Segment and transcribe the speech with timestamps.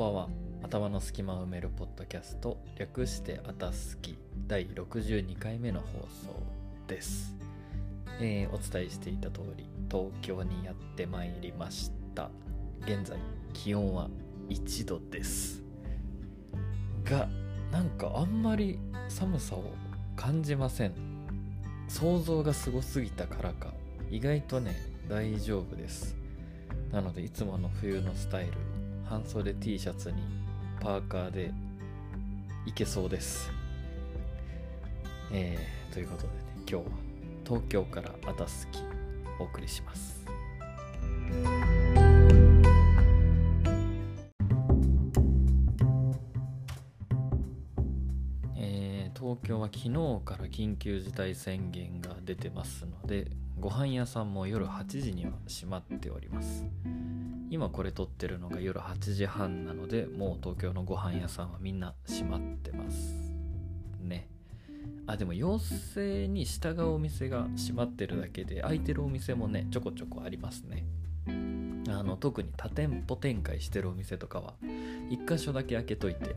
[0.00, 0.28] ばんは。
[0.62, 5.86] 頭の隙間を埋めるポッドキャスト略してあたすき第62回目の放
[6.26, 6.42] 送
[6.86, 7.34] です、
[8.18, 12.30] えーお伝えしていた通り東京にやってまいりました。
[12.86, 13.18] 現在
[13.52, 14.08] 気温は
[14.48, 15.62] 1度です。
[17.04, 17.28] が
[17.70, 18.78] なんかあんまり
[19.10, 19.64] 寒さを
[20.16, 20.94] 感じません。
[21.88, 23.74] 想像がすごすぎたからか。
[24.10, 24.76] 意外とね
[25.10, 26.16] 大丈夫です。
[26.90, 28.52] なのでいつもの冬のスタイル
[29.10, 30.22] 半袖 T シャツに
[30.80, 31.52] パーカーで
[32.64, 33.50] いけそうです。
[35.32, 36.82] えー、ということでね今日は
[37.44, 38.78] 東京からあたすき
[39.40, 40.24] お送りします。
[48.56, 49.90] えー東京は昨日
[50.24, 53.26] から緊急事態宣言が出てますので
[53.60, 56.64] ご飯屋さんも夜8時には閉まっております。
[57.50, 63.34] 今これ撮ってるのが夜8時半なのでもう東京のご飯屋さんはみんな閉まってます。
[64.00, 64.30] ね。
[65.06, 70.86] あでも要請に従うお店が閉まってるだけで空いてるお店もねちょこちょこありますね。
[71.90, 76.34] あの特に多店舗展開してるお店とかは1箇所だけ開けといて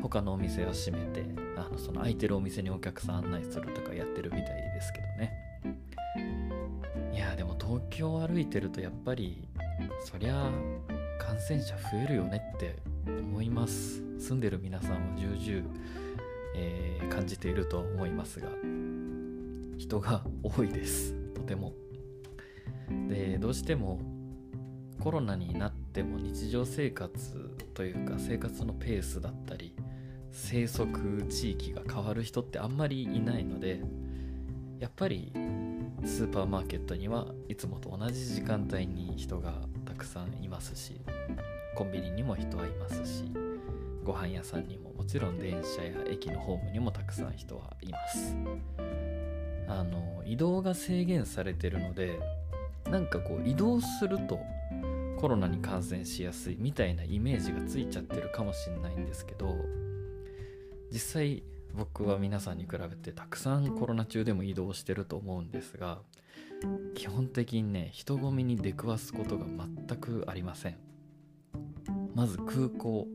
[0.00, 1.24] 他のお店は閉めて
[1.56, 5.49] あのその空いてるお店にお客さん案内するとかやってるみたいですけどね。
[7.12, 9.48] いやでも東京を歩いてるとやっぱり
[10.04, 10.50] そりゃ
[11.18, 14.02] 感染者増えるよねって思います。
[14.18, 15.68] 住んでる皆さんは重々、
[16.56, 18.48] えー感じていると思いますが
[19.76, 21.14] 人が多いです。
[21.34, 21.74] とても。
[23.08, 24.00] でどうしても
[25.00, 29.74] コロナになっても日常生活というか生活のペースだったり
[30.32, 33.80] 生息地域が変わる人ってあんまりいないので
[34.78, 35.32] やっぱり
[36.04, 41.00] スーパーマーケットにはいつもと同じ時間帯に人がたくさんいますし
[41.74, 43.24] コンビニにも人はいますし
[44.04, 48.36] ご飯屋さんにももちろん電車や駅のホームにもたくさん人はいます。
[49.68, 52.18] あの移動が制限されてるので
[52.90, 54.40] なんかこう移動すると
[55.20, 59.54] コロナに感染しやすいみたいなイメージがついちゃってるかもしれないんですけど
[60.90, 61.42] 実際
[61.74, 65.98] 僕は皆さんに比べてたくさんコロナ中でも移動してると思うんですが
[66.94, 70.76] 基本的にね人混みに出くわすことが全くありません。
[72.14, 73.06] まず空港、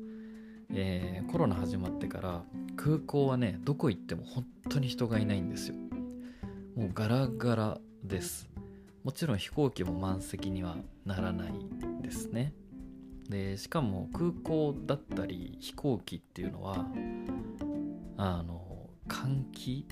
[0.74, 2.44] えーコロナ始まってから
[2.76, 5.76] 空港はねどこ行っても本当に人がいないんですよ。
[6.76, 8.50] もうガラガラです。
[9.04, 11.54] もちろん飛行機も満席にはならない
[12.02, 12.54] ですね。
[13.30, 16.86] でしかも空港だったり飛行機っていうのは
[18.18, 19.88] あの換気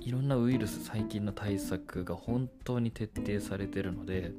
[0.00, 4.32] いろんなウイルス細菌の対策が本当に徹底されてるので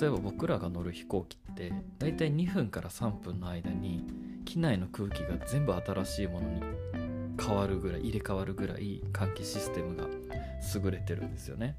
[0.00, 4.04] 例えば僕らが乗る飛行機ってだいたい2分から3分の間に
[4.44, 6.62] 機内の空気が全部新しいものに
[7.40, 10.06] 変わるぐらい入れ替わるぐらい換気システムが
[10.74, 11.76] 優れてるんですよね。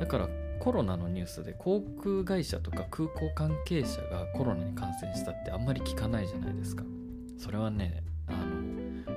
[0.00, 0.28] だから
[0.58, 6.84] コロナのニュースで航空会社とか空港関係者がコロナに感染したってあんまり聞かないじゃないですか。
[7.36, 8.04] それはね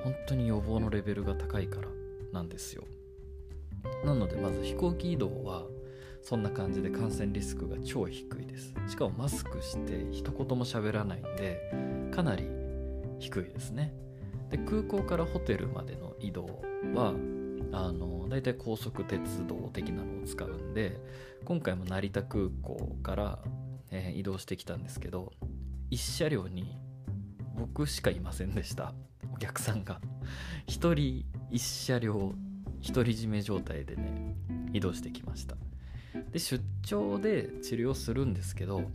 [0.06, 1.88] 本当に予防のレベルが高いから
[2.32, 2.84] なんですよ。
[4.04, 5.64] なのでまず飛行機移動は
[6.22, 8.72] そんな感じで感染リスクが超低いです。
[8.86, 11.72] しかもマスクして一言も喋らないんで
[12.14, 12.48] かなり
[13.18, 13.92] 低いですね。
[14.48, 16.62] で空港からホテルまでの移動
[16.94, 17.12] は
[17.72, 21.00] あのだいたい高速鉄道的なのを使うんで
[21.44, 23.38] 今回も成田空港から、
[23.90, 25.32] えー移動してきたんですけど
[25.90, 26.78] 1車両に
[27.56, 28.94] 僕しかいませんでした。
[29.36, 30.00] お客さんが。
[30.66, 32.34] 1人1車両
[32.82, 34.34] 独り占め状態でね
[34.72, 35.56] 移動してきました。
[36.32, 38.90] で出張で治療するんですけど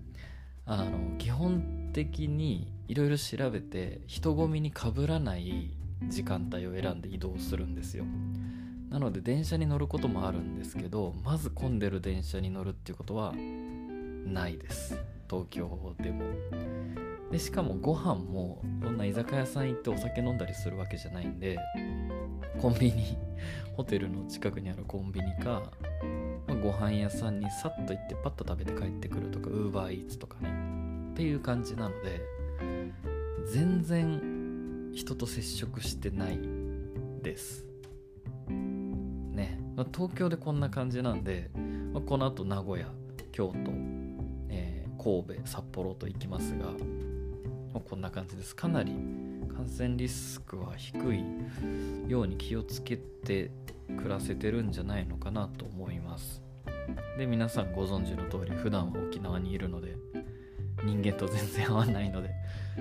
[0.65, 5.71] あの基本的にいろいろ調べて人混みにかぶらない
[6.07, 8.05] 時間帯を選んで移動するんですよ。
[8.89, 13.33] なので電車に乗ることもあるんですけどまず混んでる電車に乗るっていうことは
[14.25, 14.97] ないです。
[15.29, 16.23] 東京でも。
[17.31, 21.57] でしかもご飯もそんな居酒屋さん行ってお酒飲んだりするわけじゃないんで
[22.59, 23.17] コンビニ
[23.77, 25.71] ホテルの近くにあるコンビニか、
[26.47, 30.49] まあご飯屋さんにさっと行ってパッと食べて帰ってくるとかウーバーイーツとかね
[31.11, 32.21] っていう感じなので
[33.51, 36.39] 全然人と接触してない
[37.23, 37.65] です。
[38.49, 41.49] ね、まあ東京でこんな感じなんで、
[41.93, 42.91] まあこの後名古屋
[43.31, 43.71] 京都、
[44.49, 46.67] えー神戸札幌と行きますが、
[47.79, 48.55] こんな感じです。
[48.55, 48.91] かなり
[49.55, 51.23] 感染リスクは低い
[52.07, 53.51] ように気をつけて
[53.97, 56.41] 暮らせてるんじゃないのかなと思います。
[57.17, 59.95] で皆さんご存知の通り普段は沖縄にいるので
[60.83, 62.31] 人間と全然合わないので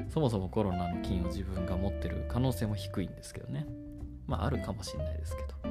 [0.08, 3.66] そもそもコロナの菌を自分が持ってる可能性も低いんですけどね。
[4.26, 5.70] まああるかもしれないですけど。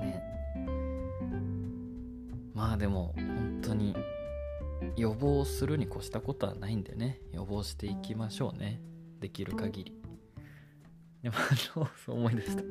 [0.00, 0.22] ね。
[2.54, 3.94] まあでも本当に
[4.96, 7.20] 予防するに越したことはないんでね。
[7.32, 8.80] 予防していきましょうね。
[9.20, 10.02] できる限り。
[11.22, 12.62] でもあのそう思い出した。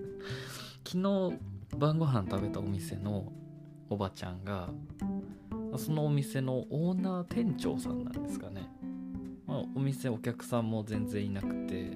[0.86, 1.40] 昨日
[1.78, 3.32] 晩ご飯食べたお店の
[3.90, 4.70] おばちゃんが
[5.78, 8.70] そのお店のオーナー店長さんなんですかね、
[9.46, 11.92] まあ、お店お客さんも全然いなくて、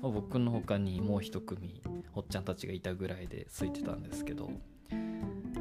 [0.00, 1.82] まあ、僕の他にもう一組
[2.14, 4.50] おっちゃんたちがいたぐらいで空いてたんですけど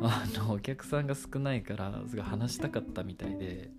[0.01, 3.69] あのお客さんが少ないからすごい話したかったみたいで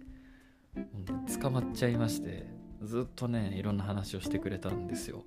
[1.41, 2.47] 捕まっちゃいまして
[2.83, 5.25] ずっとねいろんな話をしてくれたんですよ。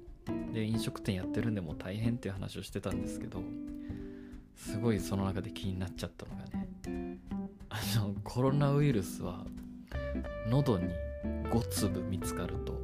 [0.53, 3.41] で飲食店やってるんでもう大変っていう話をしてたんですけど
[4.55, 7.17] すごいその中で気になっちゃったのがね
[7.69, 9.45] あのコロナウイルスは
[10.49, 10.93] 喉に
[11.51, 12.79] 5粒見つかると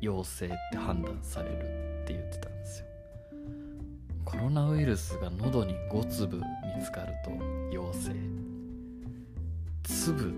[0.00, 2.86] 陽性って判断されるって言ってたんですよ。
[4.24, 7.30] コロナウイルスが喉に5粒見つかると
[7.70, 8.33] 陽性。
[9.84, 10.32] 粒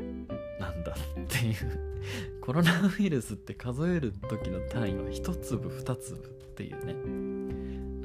[0.61, 1.97] なんだっていう。
[2.41, 6.95] コロナウイルスって数える時の単位は1粒2粒っていうね。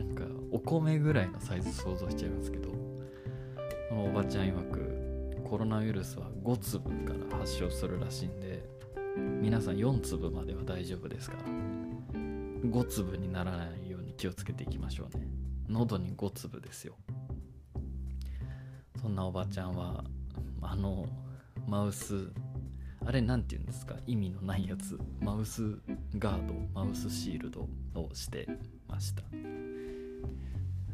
[0.04, 2.72] なんかお米ぐらいのサイズ想像しちゃいますけど。
[3.92, 8.64] そのおばちゃん曰くコロナウイルスは5粒から発症するらしいんで
[9.42, 11.44] 皆さん4粒までは大丈夫ですから。
[11.44, 15.28] 5粒にならないように気をつけていきましょうね。
[15.68, 16.96] 喉に5粒ですよ。
[19.02, 20.06] そんなおばちゃんは
[20.62, 21.06] あの
[21.68, 22.32] マウス。
[23.06, 23.96] あれ何て言うんですか？
[24.06, 25.00] 意味のないやつ。
[25.22, 25.80] マウス
[26.18, 28.48] ガードマウスシールドをして
[28.88, 29.24] ました。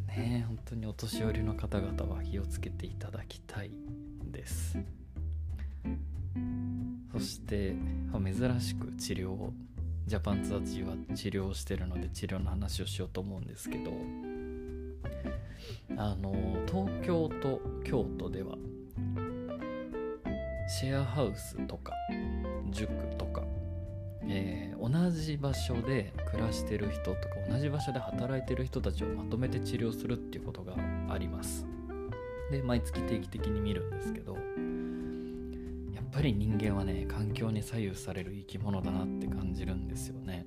[0.07, 3.71] ね本当にお年寄りの方々は気をつけていただきたい
[4.31, 4.77] です。
[7.11, 7.75] そして
[8.13, 9.53] 珍しく治療を。
[10.05, 13.91] ジャパンツアーチは治療してるので治療の話をしようと思うんですけど。
[15.97, 16.31] あの
[16.67, 18.55] 東京と京都では
[20.67, 21.93] シェアハウスとか
[22.71, 23.43] 塾とか、
[24.27, 27.19] えー、同じ場所で暮らしてる人とか
[27.49, 30.75] 同じ場所で働いてる人たちをまとめて治療するっていうことが
[31.09, 31.65] あります。
[32.51, 40.45] で毎月定期的に見るんですけどやっぱり人間はね環境に左右される生き物だなって感じるんですよね。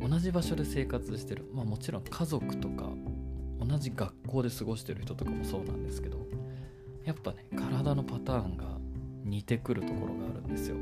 [0.00, 2.90] 同じ場所で生活してるまあもちろん家族とか
[3.60, 6.26] 同じ学校で過ごしてる人とかもそうなんですけど
[7.04, 8.79] やっぱね体のパターンが
[9.30, 10.76] 似てくるところがあるんですよ。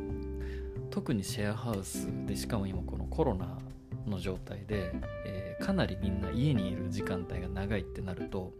[0.91, 3.59] 特にシェアハウスでしかも今このコロナ
[4.07, 4.93] の状態で、
[5.27, 8.53] えー、かなりみんな家にいる時間帯が長いってなると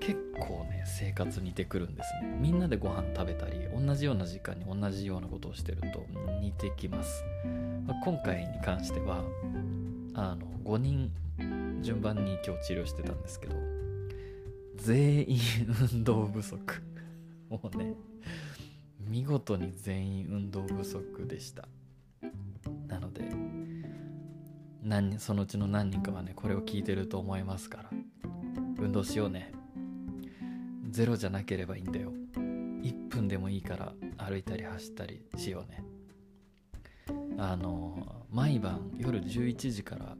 [0.00, 2.36] 結構ね生活似てくるんですね。
[2.40, 6.04] みんなでご飯食べたり同じような時間に同じようなことをしてると
[6.40, 7.24] 似てきます、
[7.86, 9.22] まあ、今回に関しては
[10.14, 11.12] あの5人
[11.82, 13.54] 順番に今日治療してたんですけど
[14.76, 15.38] 全員
[15.92, 16.82] 運動不足。
[17.48, 17.94] もうね
[19.10, 21.66] 見事に全員運動不足でした。
[22.86, 23.28] なので
[24.84, 27.90] 何そのうちの何人かはねこれを聞いてると思いますから。
[28.78, 29.52] 運動しようね。
[30.90, 32.12] ゼロじゃなければいいんだよ。
[32.36, 35.84] 1分でもいいから歩いたり走ったりしようね。
[37.36, 40.16] あの毎晩夜11時から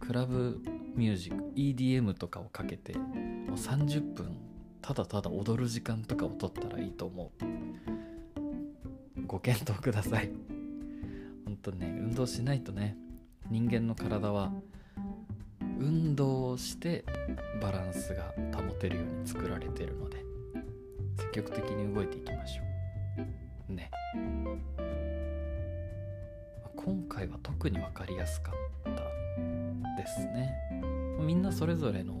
[0.00, 0.62] クラブ
[0.94, 3.02] ミュージック EDM とかをかけても
[3.54, 4.47] う30分
[4.80, 9.26] ただただ踊る時間とかを取ったらいいと思う。
[9.26, 10.30] ご検討ください。
[11.44, 12.96] 本当ね運動しないとね
[13.50, 14.52] 人間の体は
[15.78, 17.04] 運動をして
[17.60, 20.24] バランスが保てるように作られているので
[21.16, 22.62] 積極的に動いていきましょ
[23.68, 23.72] う。
[23.74, 23.90] ね。
[26.76, 28.54] 今回は特に分かりやすかっ
[28.84, 28.90] た
[30.00, 30.54] ですね。
[31.20, 32.17] みんなそれぞれの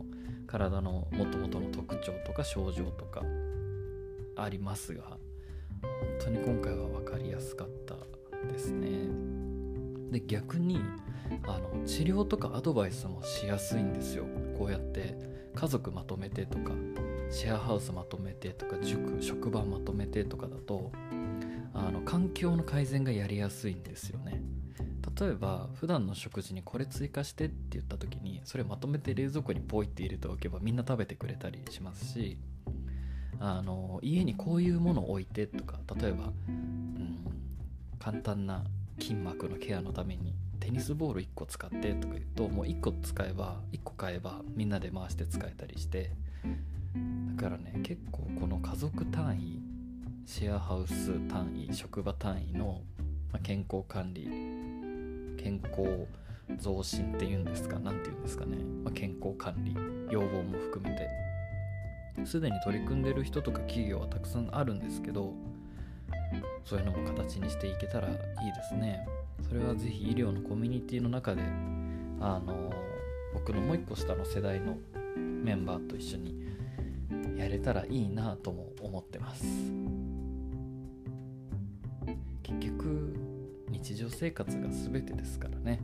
[0.48, 3.22] 体のもともとの特徴とか症状とか
[4.34, 5.18] ありますが本
[6.20, 7.94] 当に今回は分かりやすかった
[8.50, 8.88] ですね。
[10.10, 10.80] で逆に
[11.46, 14.24] あの治療とかアドバイスもしやすいんですよ。
[14.58, 15.16] こうやって
[15.54, 16.72] 家族まとめてとか
[17.30, 20.90] シェアハウスまとめてとか塾職場まとめてとかだと
[21.74, 24.42] あの環境の改善がやりやすいんですよね。
[25.20, 32.38] 例えば普段の食事にこれ追加してって言った時にそれをまとめて冷蔵庫にポイって入れておけばみんな食べてくれたりしますし
[33.38, 37.18] あの家にこういうものを置いてとか例えば、うん、
[37.98, 38.64] 簡単な
[38.98, 46.10] 筋膜のケアのためにテニスボール1個使ってとか言うともう1個使えば1個買えばみんなで回して使えたりして
[47.36, 49.60] だからね結構この家族単位
[50.24, 52.80] シェアハウス単位職場単位の、
[53.42, 54.24] 健康管理
[55.36, 56.06] 健康
[56.56, 59.76] 増進っていうんですか何て言うんですかね、まあ、健康管理
[60.10, 61.28] 要望も含めて。
[62.24, 65.34] すでに取り組んでる人とか企業はたくさんあるんですけど
[66.64, 68.22] そういうのも形にしていけたらいいで
[68.68, 69.06] すね。
[69.48, 71.42] それはぜひ医療のコミュニティの中で
[72.20, 72.72] あの
[73.32, 74.76] 僕のもう一個下の世代の
[75.16, 76.34] メンバーと一緒に
[77.36, 79.44] やれたらいいなとも思ってます。
[82.42, 83.16] 結局
[83.70, 85.80] 日常生活が全てですからね。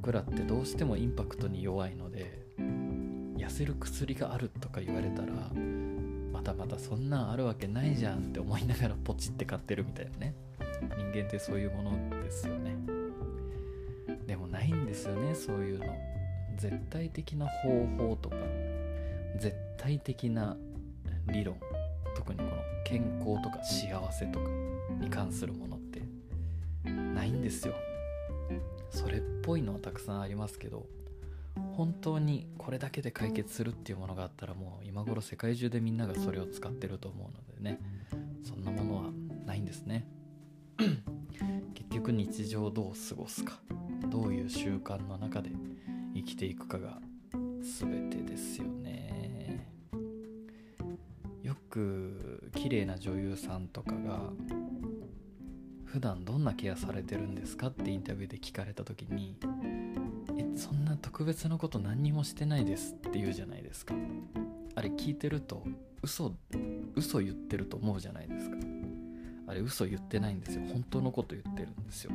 [0.00, 2.46] 僕らってどうしてもインパクトに弱いので
[3.36, 5.32] 痩せる薬があるとか言われたら
[6.32, 10.34] またまたそんなんあるわけないじゃんって思いながらポチって買ってるみたいなね。
[10.96, 12.76] 人間ってそういうものですよね。
[14.24, 15.86] でもないんですよねそういうの。
[16.56, 18.36] 絶対的な方法とか
[19.36, 20.56] 絶対的な
[21.26, 21.56] 理論。
[22.14, 22.50] 特にこの
[22.84, 24.46] 健康とか幸せとか
[25.00, 26.02] に関するものって
[26.86, 27.74] ないんですよ。
[28.90, 30.86] それっぽいのはたくさんありますけど
[31.76, 37.80] 本当にこれだけで解決するっていうものがあったらもう今頃世界中でみんながそれを使ってると思うのでね
[38.44, 39.02] そんなものは
[39.46, 40.06] ないんですね。
[41.74, 43.60] 結局日常をどう過ごすか
[44.10, 45.50] どういう習慣の中で
[46.14, 47.00] 生きていくかが
[47.32, 49.68] 全てですよね。
[51.42, 54.32] よく綺麗な女優さんとかが
[55.98, 59.34] 普段どんなケアされてるんですかってインタビューで聞かれた時に
[60.38, 63.96] えそんな特別なこと何にもしてないですって言うじゃないですか。
[64.76, 65.64] あれ聞いてると
[66.00, 66.36] 嘘
[66.94, 68.56] 嘘言ってると思うじゃないですか。
[69.48, 70.62] あれ嘘言ってないんですよ。
[70.72, 72.12] 本当のこと言ってるんですよ。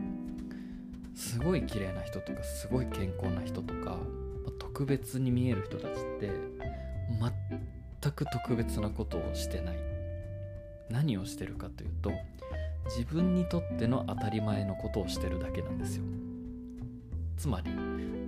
[1.14, 3.98] すごい綺麗な人とかすごい健康な人とか
[4.60, 6.32] 特別に見える人たちって
[8.02, 9.76] 全く特別なことをしてない。
[10.90, 12.14] 何をしてるかというと
[12.86, 16.04] 自分にとっての当たり前のことをしてるだけなんですよ。
[17.38, 17.72] つまり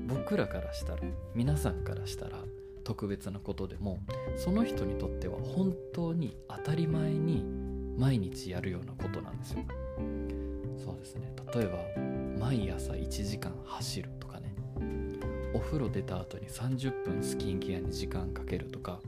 [0.07, 1.01] 僕らからしたら
[1.33, 2.39] 皆さんからしたら
[2.83, 3.99] 特別なことでも
[4.37, 7.43] その人にとっては本当に当たり前に
[7.97, 9.59] 毎日やるようなことなんですよ。
[10.77, 11.33] そうですね。
[11.53, 14.53] 例えば毎朝1時間走るとかね。
[15.53, 18.99] お風呂出た後に30分スキンケアに時間かけるとか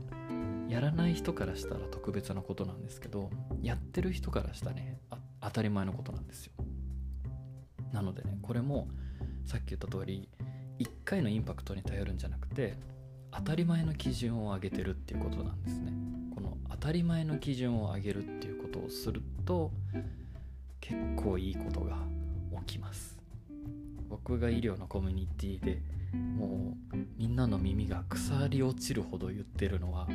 [0.68, 3.30] やらない人からしたら特別なことなんですけど
[3.62, 4.97] やってる人からしたらね
[5.48, 6.52] 当たり前のことなんですよ。
[7.92, 8.88] なのでねこれも
[9.46, 10.28] さっき言った通り
[10.78, 12.76] 1回のインパクトに頼るんじゃなくて
[13.30, 15.92] 当たり前の基準を上げてるっていうことなんですね。
[16.34, 19.72] この当たり前の基準を上げるっていうことをすると
[20.80, 21.96] 結構いいことが
[22.66, 23.17] 起きます。
[24.24, 25.80] 僕が医療のコミュニティで
[26.12, 30.08] もうみんなの耳が腐り落ちるほど言ってるのは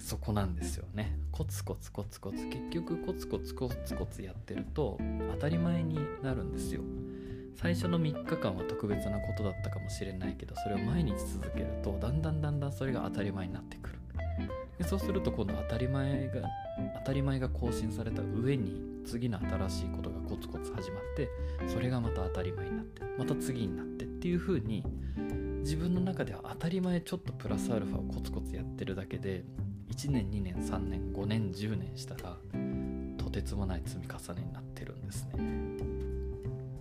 [0.00, 1.18] そこなんですよね。
[1.32, 4.98] コツコツコツコツ結局コツコツコツコツやってると
[5.32, 6.80] 当たり前になるんですよ。
[7.54, 13.98] 最初の3日間は特別なことだったかもしれないけどそれを毎日続けるとだんだんだんだんそれが当たり前になってくる。
[14.78, 16.42] でそうすると今度当たり前が
[17.06, 21.30] 当たり前が更新された上に次の新しいことがコツコツ始まって
[21.68, 24.82] それがまた当たり前になってまた次になってっていう風に
[25.60, 29.44] 自分の中では当たり前ちょっとプラスアルファをコツコツやってるだけで
[29.88, 32.36] 1年2年3年5年10年したら
[33.18, 35.34] とてつもない積み重ねになってるんですね。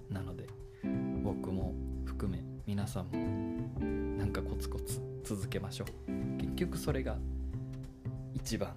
[0.10, 0.48] なので
[1.24, 6.12] 僕も含め皆さんもなんかコツコツ続けましょう。
[6.39, 7.15] 結局それが
[8.34, 8.74] 一番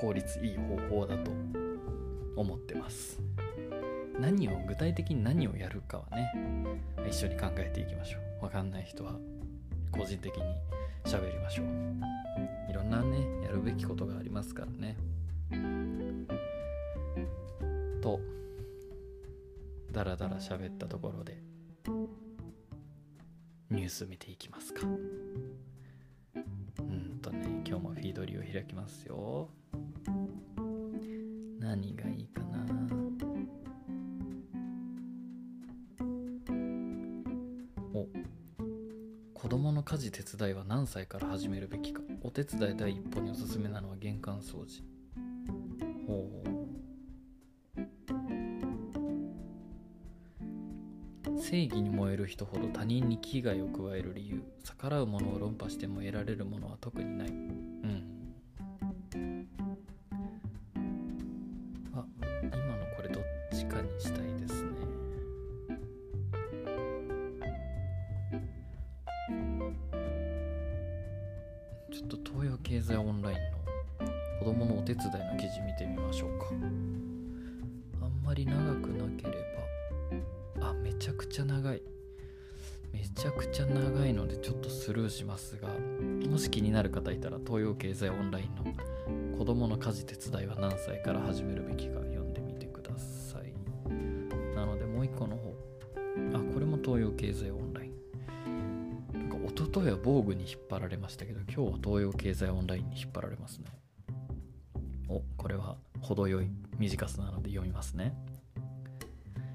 [0.00, 1.30] 効率いい方法だと
[2.36, 3.18] 思ってます。
[4.20, 6.32] 何を具体的に何をやるかはね
[7.08, 8.44] 一緒に考えていきましょう。
[8.44, 9.12] わかんない人は
[9.90, 10.42] 個人的に
[11.04, 11.66] 喋りましょう。
[12.70, 14.96] いろんなねやるべきことがありますからね。
[18.02, 18.20] と
[19.92, 21.42] だらだら喋ったところで
[23.70, 24.86] ニュース見ていきますか。
[24.86, 29.48] うんとね今日もフィードリーを開きますよ。
[31.66, 32.64] 何がいいかな？
[37.92, 38.06] お
[39.34, 42.02] 子供の家事手伝いは何歳から始めるべきか？
[42.22, 44.84] お手伝い第一歩におすすめなのは玄関掃除。
[46.06, 46.46] ほう
[51.40, 54.44] 正義に燃える人ほど他人に危害を加える理由。
[54.62, 57.28] 逆らうものを論破しても得られるものは特にない。
[57.28, 58.15] うん。
[90.96, 93.52] 伝いは何歳から始めるべきか読んでみてください。
[94.54, 95.54] なのでもう一個の方。
[96.34, 97.92] あこれも東洋経済オンライン。
[99.12, 103.66] なんか一昨日は防具に引っ張られましたけど今日は東洋経済オンラインに引っ張られますね。
[105.08, 108.14] おこれは程よい短さなので読みますね。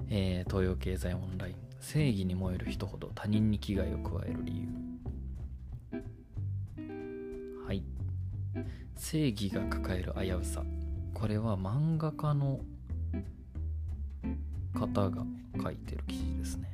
[0.10, 1.56] えー、東洋経済オンライン。
[1.80, 4.68] 正義に燃える人ほど他人に危害を加える理由。
[7.66, 7.84] はい。
[8.96, 10.64] 正義が抱える危うさ。
[11.22, 12.60] これは漫画家の
[14.74, 15.24] 方が
[15.64, 16.72] 書いてる記事ですね。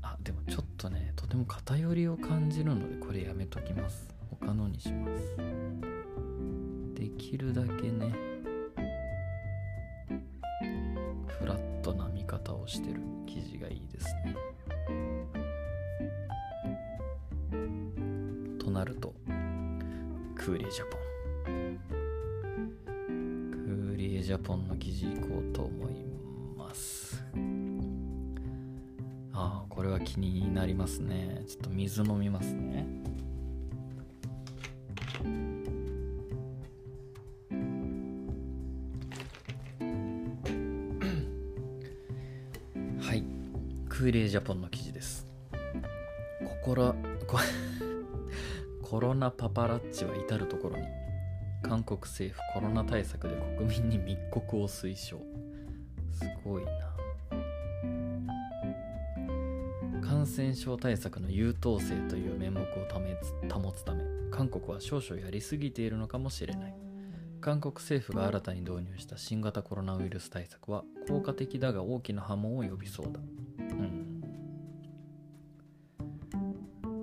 [0.00, 4.06] あでもちょっとねとても偏りを感じるのでこれやめときます。
[4.30, 5.36] 他のにします。
[6.94, 8.14] できるだけね
[11.40, 14.36] フラットな見方をしてる記事がいいですね。
[18.60, 19.12] となると
[20.36, 21.03] クーリエジャポン。
[24.34, 25.92] ジャポンの記事いこうと思い
[26.58, 27.22] ます。
[29.32, 31.44] ああこれは気になりますね。
[31.46, 32.82] ちょっと水飲みますね。
[43.88, 45.28] クーリージャポンの記事です。
[46.64, 46.96] 心
[48.82, 51.03] コロナパパラッチは至る所に。
[51.64, 55.18] 韓国政府コロナ対策で国民に密告を推奨。
[56.12, 56.70] すごいな。
[60.06, 62.64] 感染症対策の優等生という面目を
[63.50, 66.74] 保つため韓国は少々やりすぎているのかもしれない。
[67.40, 73.20] 韓国政府が新たに導入した新型コロナウイルス対策は効果的だが大きな波紋を呼びそうだ。
[73.58, 74.22] うん。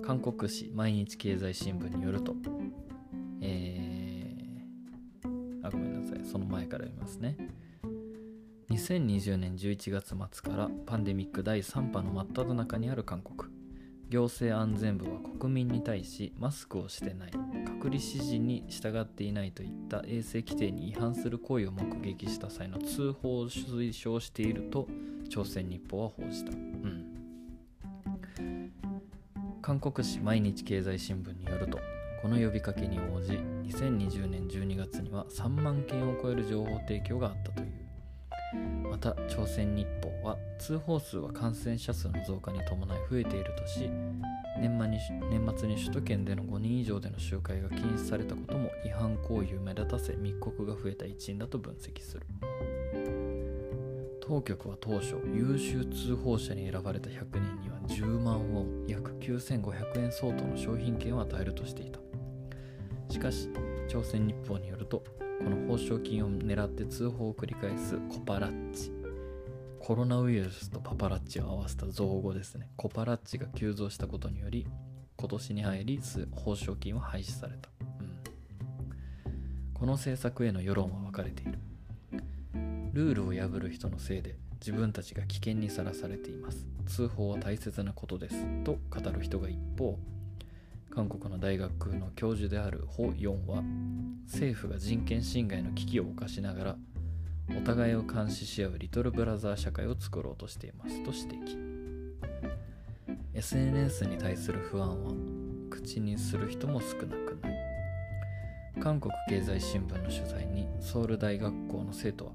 [0.02, 2.34] 韓国紙毎日経済新聞によると、
[6.32, 7.36] その前から読みますね。
[8.70, 13.52] 2020年11月末からパンデミック第3波の真っ只中にある韓国。
[14.08, 24.86] 行政安全部は国民に対しマスクをしてない隔離指示に従っていないといった衛生規定に違反する行為を目撃した際の通報を推奨していると
[25.30, 26.52] 朝鮮日報は報じた。
[26.52, 27.06] うん
[29.62, 31.78] 韓国紙毎日経済新聞によると
[32.20, 33.38] この呼びかけに応じ
[33.72, 37.72] 2020年12月には3万件を超える情報提供があったという。
[38.90, 43.88] また朝鮮日報は通報数は感染者数の増加に伴い増えているとし
[44.60, 44.98] 年末に
[45.30, 52.26] 年末に首都圏での5人以上での集会が禁止されたことも違反行為を目立たせ密告が増えた一因だと分析する。
[54.20, 62.01] 当局は当初優秀通報者に選ばれた100人には10万ウォン約9500円相当の商品券を与えるとしていた。
[63.12, 63.50] しかし
[63.88, 65.04] 朝鮮日報によると
[65.44, 68.90] この報奨金を狙って通報を繰り返すコパラッチ。
[69.78, 72.70] コロナウイルスとパパラッチを合わせた造語ですね。
[72.76, 74.66] コパラッチが急増したことにより
[75.18, 78.22] 今年に入り報奨金は廃止された、うん、
[79.74, 81.58] この政策への世論は分かれている。
[82.94, 86.64] ルールを破る人のせいで自分たちが危険にさらされています。
[86.86, 88.64] 通報は大切なことです。
[88.64, 89.98] と語る人が一方
[90.94, 93.62] 韓国の大学の教授であるホ・ヨンは
[94.26, 96.76] 政府が人権侵害の危機を冒しながら
[97.56, 101.72] お互いを監視し合うリトルブラザー社会を作ろうとしていますと指摘。
[103.34, 105.12] SNS に対する不安は
[105.70, 107.54] 口にする人も少なくない。
[108.82, 112.32] 韓国経済新聞の取材にソウル大学校の生徒は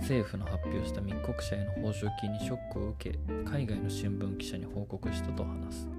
[0.00, 5.91] 政府の発表した密告者への報奨金にショックを受け海外の新聞記者に報告したと話す。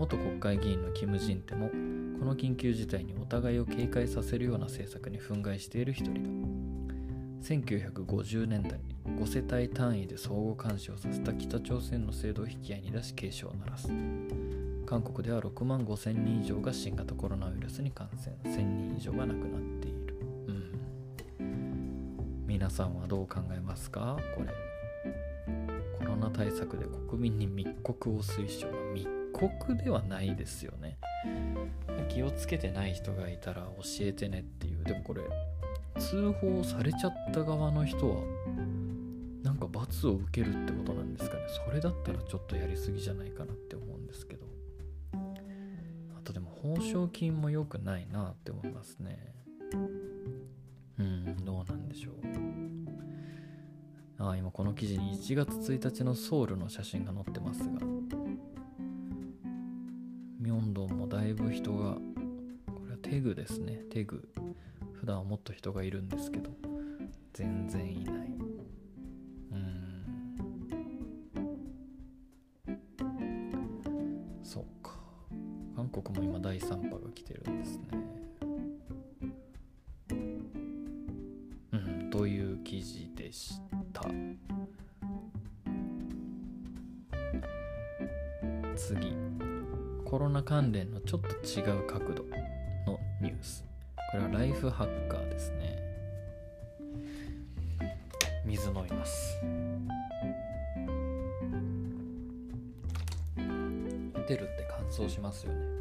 [0.00, 1.74] 元国会議員のキム・ジンテもこ
[2.24, 6.20] の緊急事態にお互いを警戒させるような政策に憤慨している一人だ。
[7.42, 13.88] 1950年代5世帯単位で相互監視をさせた北朝鮮の制度を引き合いに出し警鐘を鳴らす。
[14.86, 18.34] 韓国では6万5千人以上が新型コロナウイルスに感染。
[18.44, 20.18] 1000人以上が亡くなっている。
[21.38, 22.46] うん。
[22.46, 24.16] 皆さんはどう考えますか？
[24.34, 24.48] これ。
[25.98, 28.66] コロナ対策で国民に密告を推奨。
[28.66, 30.98] が3酷ではないですよね。
[32.10, 34.84] 気をつけてない人がいたら教えてねっていう。
[34.84, 35.22] でもこれ
[35.98, 38.16] 通報されちゃった側の人は
[39.42, 41.42] なんか罰を受けるってことなんですかね。
[41.66, 44.44] それだったらちょっとやりすぎじゃないかなって思うんですけど。
[45.14, 49.34] あとでも報奨金も良くないなって思いますね。
[50.98, 52.14] うんどうなんでしょう。
[54.22, 57.99] あ今この記事に1月1日のソウルの写真が載ってますが。
[60.50, 62.00] ミョンドンもだいぶ人がこ
[62.84, 63.84] れはテグですね。
[63.88, 64.28] テグ。
[64.94, 66.50] 普段はもっと人がいるんですけど
[67.32, 68.14] 全然いない。
[69.52, 70.42] うん。
[74.42, 74.96] そうか。
[75.76, 77.84] 韓国も今第3波が来てるんですね。
[81.70, 82.10] うん。
[82.10, 83.60] という記事でし
[83.92, 84.02] た。
[88.74, 89.29] 次。
[90.10, 92.24] コロナ関連のちょっと違う角度
[92.84, 93.64] のニュース。
[94.10, 95.78] これはライフハッカーですね。
[98.44, 99.38] 水飲みます。
[104.12, 105.79] ホテルって乾燥しますよね。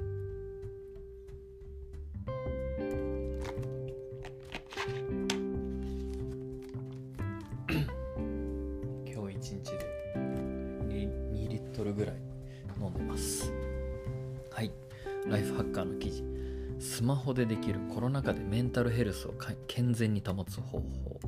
[17.99, 19.33] コロナ禍でメンタルヘルスを
[19.67, 21.19] 健全に保つ方法。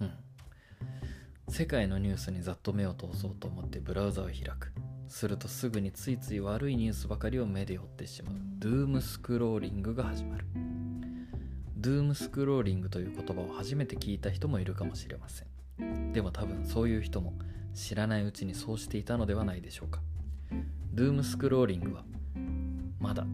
[0.00, 0.12] うん。
[1.48, 4.72] 世界のニュースにざっと目を通そうと思ってブラウザを開く。
[5.06, 8.34] するとすぐについつい悪いニュースばかりを目で追ってしまう。
[8.58, 10.46] ドゥームスクローリングが始まる。
[11.76, 16.12] ドゥームスクローリングという言葉を初めて聞いた人もいるかもしれません。
[16.12, 17.34] でも多分そういう人も
[17.72, 20.00] 知らないうちにそうしていたのではないでしょうか。
[20.92, 22.02] ドゥームスクローリングは
[22.98, 23.24] まだ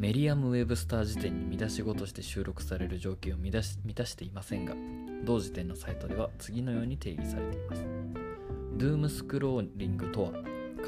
[0.00, 4.74] メリアム・ウェブスター辞典に見出し語として収録される条件を満たし満たしていませんが
[5.24, 7.84] 同時点のサイトでは次のように定義されています。
[8.78, 10.32] ドゥームスクローリングとは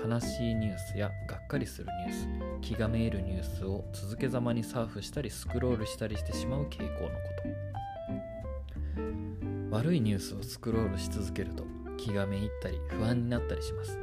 [0.03, 2.27] 悲しいニュースやがっかりするニュース
[2.63, 7.15] 気がめいるニュースを続けざまにサーフしたりスクロールしたりしてしまう傾向のこ
[9.71, 9.77] と。
[9.77, 11.67] 悪いニュースをスクロールし続けると
[11.99, 13.99] 気がめいったり不安になったりします。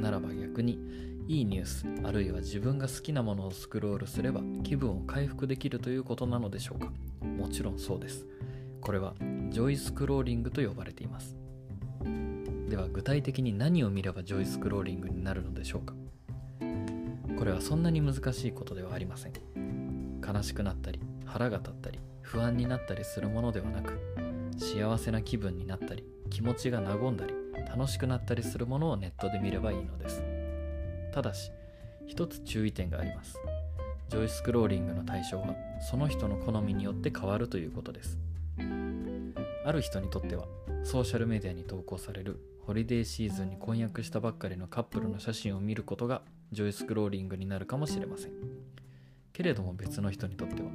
[0.00, 6.90] ならば逆にいいニュースあるいは自分が好きなものをスクロールすれば気分を回復できるということなのでしょうか？
[7.20, 8.26] もちろんそうです。
[8.80, 9.14] これは
[9.50, 11.36] ジョイスクローリングと呼ばれています。
[12.70, 15.92] では具体的に何を見ればジョイスクローリングになるのでしょうか？
[17.38, 19.32] これはそんなに難しいことではありません。
[20.26, 24.00] 悲しくなったり腹が立ったり不安になったりするものではなく
[24.56, 27.34] 幸せな気分になったり気持ちが和んだり
[27.68, 30.22] 楽しくなったりするものをネットで見ればいいのです。
[31.12, 31.50] ただし
[32.06, 33.38] 一つ注意点があります。
[34.08, 38.18] ジョイスクローリングの対象はその人の好みによって変わるということです。
[39.64, 40.46] ある人にとっては
[40.82, 48.32] ソーシャルメディアに投稿されるホリデーシーズンに婚約したばっかりのカップルの写真を見ることがジョイスクローリングになるかもしれません。
[49.34, 50.70] けれども別の人にとっては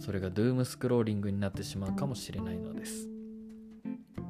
[0.00, 3.08] それがドゥームスクローリングになってしまうかもしれないのです。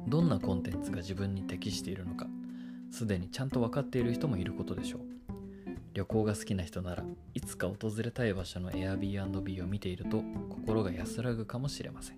[0.07, 2.27] どんなコンテンツが自分に適しているのか
[2.91, 5.12] すでにちゃんと分かっている人もいることでしょう。
[5.93, 7.03] 旅行が好きな人なら
[7.33, 12.17] いつか訪れたい場所の Airbnb を見ていると心が安らぐかもしれません。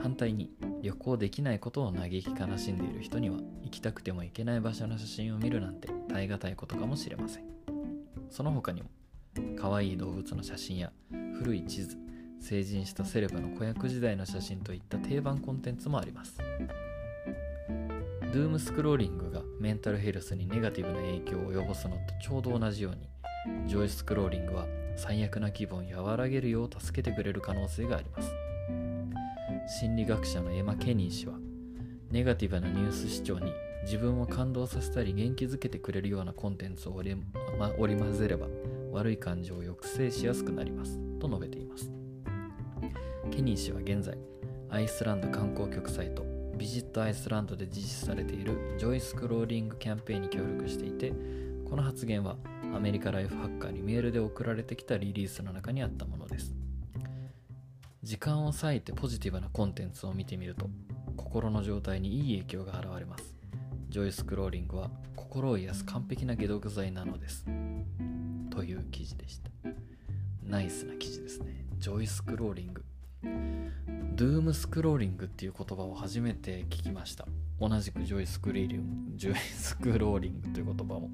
[0.00, 7.44] 反対に旅行できないことを嘆き悲しんでいる人には行きたくても行けない場所の写真を見るなんて耐え難いことかもしれません。
[8.30, 8.90] その他にも
[9.56, 10.92] 可愛い動物の写真や
[11.38, 11.96] 古い地図
[12.40, 16.38] 成人したセレブの子役時代の写真といった定番コンテンツもあります。
[18.30, 23.08] ドゥームスクローリングがメンタルヘルスにネガティブな影響を及ぼすのとちょうど同じように
[23.66, 28.30] ジョイスクローリングは最悪な気分を和らげるよう助けてくれる可能性があります。
[29.80, 31.34] 心理学者のエマ・ケニー氏は
[32.10, 33.52] ネガティブなニュース視聴に
[33.84, 37.16] 自分を感動させたり元気づけてくれるようなコンテンツを織り,、
[37.58, 38.46] ま、織り交ぜれば
[38.92, 40.98] 悪い感情を抑制しやすくなります。
[41.18, 41.90] と述べています。
[43.30, 44.18] ケニー氏は現在
[44.68, 51.12] アイスランド観光局サイトビジットアイスランドで実施されているジョイスクローリングキャンペーンに協力していて
[51.70, 52.36] この発言は
[52.74, 56.52] アメリカライフハッカーにメールで送られてきたリリースの中にあったものです。
[58.02, 60.68] 時間を割いてポジティブなコンテンツを見てみると
[61.16, 63.36] 心の状態にいい影響が現れます。
[63.88, 67.44] ジョイスクローリングは心を癒す完璧な解毒剤なのです。
[68.50, 69.50] という記事でした。
[70.42, 71.66] ナイスな記事ですね。
[71.78, 72.82] ジョイスクローリング。
[74.18, 77.24] ドゥームスクローリングっていう言葉を初めて聞きました。
[77.60, 81.08] 同じくジョイスクリリンジョイスクローリングという言葉も。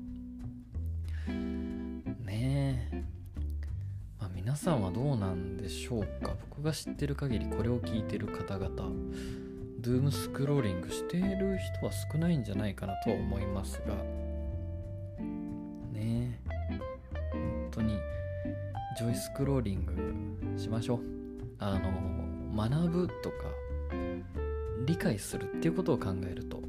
[2.24, 3.04] ねえ。
[4.18, 6.34] まあ皆さんはどうなんでしょうか？
[6.48, 13.96] 僕が知ってる限りこれを聞いてる方々ドゥームスクローリングしている人は少ないんじゃないかなとは思いますが。
[15.92, 16.40] ね
[16.70, 16.78] え。
[17.30, 17.98] 本当に
[18.96, 21.00] ジョイスクローリングしましょう。
[21.58, 22.23] あの
[22.54, 23.36] 学ぶとか
[24.86, 26.62] 理解するっていうことを考えると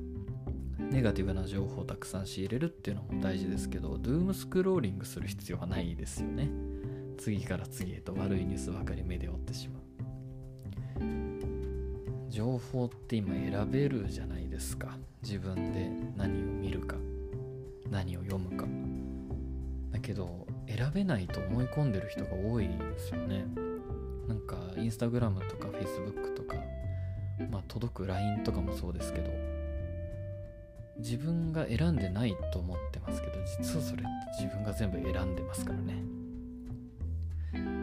[0.80, 6.50] ネガティブな情報をたくさん仕入れるっていうのも大事ですけどドゥームスクローリングする必要はないですよね。
[7.18, 9.82] 次から次へと悪いニュースばかり目で追ってしまう。
[12.30, 14.98] 情報って今選べるじゃないですか。
[15.24, 16.98] 自分で何を見るか
[17.90, 18.68] 何を読むか。
[19.92, 23.65] だけど選べないと思い込んでる人が多いですよね。
[24.28, 26.56] なんかインスタグラムとかフェイスブックとか
[27.52, 29.32] まあ届く LINE とかもそうですけど
[30.98, 34.10] 自分が選んでないと思ってますけど実はそれって
[34.42, 36.04] 自分が全部選んでますからね。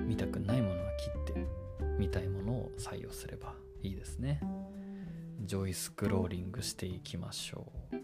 [0.06, 0.90] 見たくないものは
[1.24, 1.46] 切って
[1.98, 4.40] 見たいものを採用すればいいですね。
[5.40, 7.96] ジョイスクローリングしていきましょう。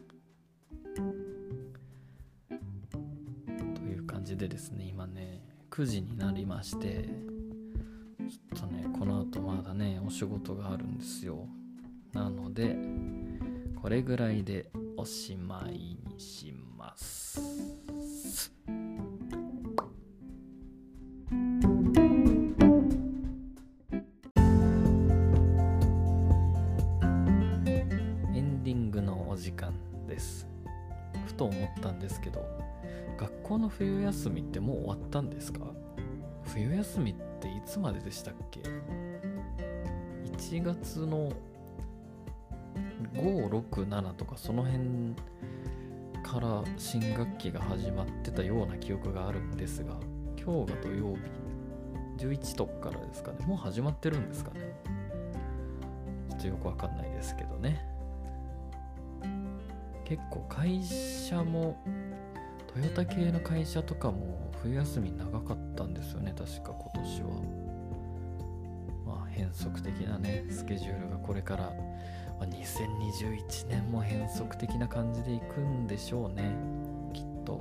[3.74, 7.08] という感じでですね今ね9時になりまして
[9.28, 11.46] ねこの後まだねお仕事があるんですよ。
[12.12, 12.76] なので
[13.80, 17.40] これぐらいでおしまいにします。
[28.34, 29.74] エンディングのお時間
[30.06, 30.48] です。
[31.26, 32.44] ふと思ったんですけど
[33.16, 35.60] 学校の冬休みってもう終わったんですか？
[36.44, 38.60] 冬休みっていつまででしたっけ？
[40.38, 41.32] 1月の
[43.14, 45.14] 567とかその辺
[46.22, 49.94] から新学期が始まってたような記憶があるんですが
[50.40, 51.20] 今日が土曜日。
[52.18, 53.46] 11とかからですかね。
[53.46, 54.60] もう始まってるんですかね。
[56.30, 57.80] ちょっとよくわかんないですけどね。
[60.04, 61.76] 結構会社も
[62.72, 67.57] トヨタ系の会社とかも冬休み長かったんですよね確か今年は。
[69.38, 71.72] 変則的なねスケジュールがこれから、
[72.40, 76.56] ま、2021年も変則的な感じでいくんでしょうね。
[77.14, 77.60] きっと。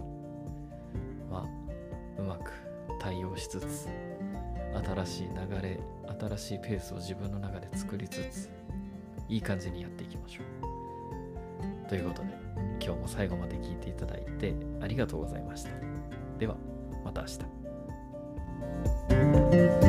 [1.30, 2.52] まあうまく
[3.00, 3.88] 対応しつつ
[4.84, 5.80] 新しい流れ
[6.20, 8.50] 新しいペースを自分の中で作りつつ
[9.30, 10.42] いい感じにやっていきましょ
[11.86, 11.90] う。
[11.90, 12.30] ということで
[12.84, 15.70] 今日も最後まで聞いていただいてありがとうございました。
[16.40, 16.56] では
[17.06, 17.28] また明
[19.82, 19.87] 日。